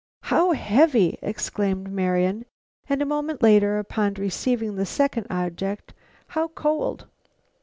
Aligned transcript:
"How 0.23 0.53
heavy!" 0.53 1.19
exclaimed 1.21 1.91
Marian. 1.91 2.45
And 2.89 3.03
a 3.03 3.05
moment 3.05 3.43
later, 3.43 3.77
upon 3.77 4.15
receiving 4.15 4.75
the 4.75 4.83
second 4.83 5.27
object, 5.29 5.93
"How 6.29 6.47
cold!" 6.47 7.05